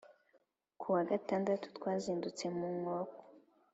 [0.79, 3.19] Ku wa Gatandatu, twazindutse mu nkoko